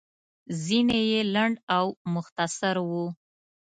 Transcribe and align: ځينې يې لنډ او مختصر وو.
ځينې 0.63 0.99
يې 1.11 1.21
لنډ 1.33 1.55
او 1.77 1.85
مختصر 2.13 2.75
وو. 2.89 3.05